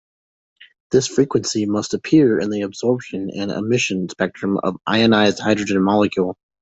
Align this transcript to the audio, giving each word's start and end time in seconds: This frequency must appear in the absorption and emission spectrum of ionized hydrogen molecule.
This 0.89 1.05
frequency 1.05 1.67
must 1.67 1.93
appear 1.93 2.39
in 2.39 2.49
the 2.49 2.63
absorption 2.63 3.29
and 3.37 3.51
emission 3.51 4.09
spectrum 4.09 4.57
of 4.63 4.77
ionized 4.87 5.37
hydrogen 5.37 5.83
molecule. 5.83 6.37